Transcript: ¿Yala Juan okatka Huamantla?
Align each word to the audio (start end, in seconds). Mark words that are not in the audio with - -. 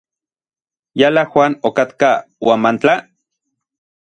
¿Yala 0.99 1.25
Juan 1.31 1.59
okatka 1.61 2.09
Huamantla? 2.41 2.95